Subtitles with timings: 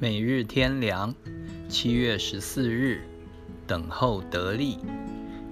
[0.00, 1.12] 每日天凉，
[1.68, 3.02] 七月十四日，
[3.66, 4.78] 等候得力。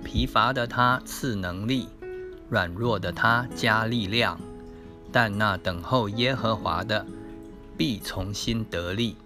[0.04, 1.88] 疲乏的他赐能力，
[2.48, 4.38] 软弱的他加力量。
[5.10, 7.04] 但那等候耶和华的，
[7.76, 9.16] 必从心得力。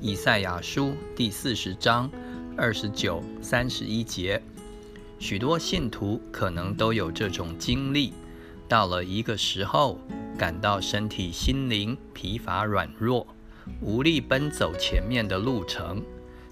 [0.00, 2.10] 以赛亚书第四十章
[2.56, 4.42] 二十九、三十一节，
[5.20, 8.12] 许多信徒可能都有这种经历。
[8.68, 10.00] 到了一个时候，
[10.36, 13.24] 感到身体、心灵疲乏、软弱。
[13.80, 16.02] 无力奔走前面的路程，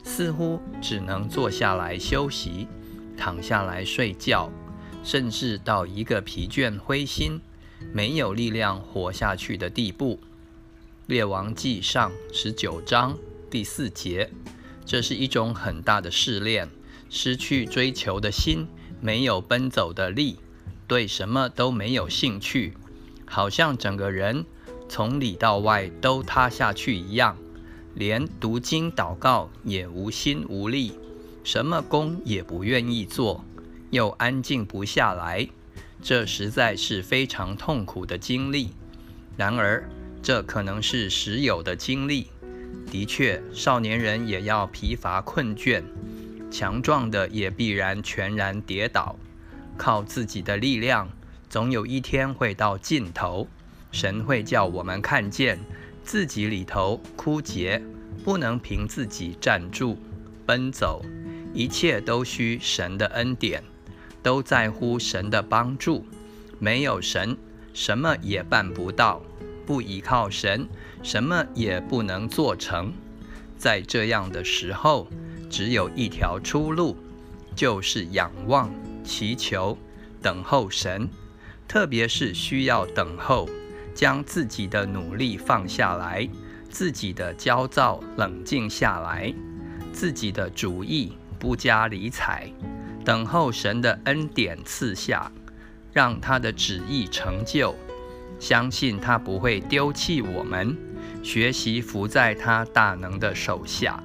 [0.04, 2.66] 似乎只能坐下来休息，
[3.16, 4.50] 躺下来睡觉，
[5.04, 7.40] 甚至到一个疲倦、灰心、
[7.92, 10.18] 没有力量活下去的地步。
[11.06, 13.18] 列王记上十九章
[13.50, 14.30] 第四节，
[14.84, 16.68] 这是一种很大的试炼，
[17.10, 18.66] 失去追求的心，
[19.00, 20.38] 没有奔走的力，
[20.86, 22.74] 对什么都没有兴趣，
[23.26, 24.46] 好像整个人。
[24.94, 27.34] 从里到外都塌下去一样，
[27.94, 30.92] 连读经祷告也无心无力，
[31.42, 33.42] 什么工也不愿意做，
[33.88, 35.48] 又安静不下来，
[36.02, 38.74] 这实在是非常痛苦的经历。
[39.34, 39.88] 然而，
[40.22, 42.26] 这可能是时有的经历。
[42.90, 45.82] 的确，少年人也要疲乏困倦，
[46.50, 49.16] 强壮的也必然全然跌倒，
[49.78, 51.08] 靠自己的力量，
[51.48, 53.48] 总有一天会到尽头。
[53.92, 55.60] 神会叫我们看见
[56.02, 57.80] 自己里头枯竭，
[58.24, 59.96] 不能凭自己站住、
[60.44, 61.04] 奔走，
[61.54, 63.62] 一切都需神的恩典，
[64.22, 66.04] 都在乎神的帮助。
[66.58, 67.36] 没有神，
[67.74, 69.20] 什么也办不到；
[69.66, 70.66] 不依靠神，
[71.02, 72.92] 什么也不能做成。
[73.58, 75.08] 在这样的时候，
[75.50, 76.96] 只有一条出路，
[77.54, 78.70] 就是仰望、
[79.04, 79.76] 祈求、
[80.20, 81.08] 等候神，
[81.68, 83.48] 特别是需要等候。
[83.94, 86.28] 将自己的努力放下来，
[86.68, 89.32] 自己的焦躁冷静下来，
[89.92, 92.50] 自己的主意不加理睬，
[93.04, 95.30] 等候神的恩典赐下，
[95.92, 97.74] 让他的旨意成就。
[98.38, 100.76] 相信他不会丢弃我们，
[101.22, 104.02] 学习伏在他大能的手下。